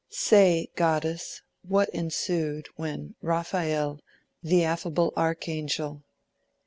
"Say, 0.09 0.69
goddess, 0.75 1.43
what 1.61 1.87
ensued, 1.89 2.69
when 2.75 3.13
Raphael, 3.21 3.99
The 4.41 4.63
affable 4.63 5.13
archangel 5.15 6.01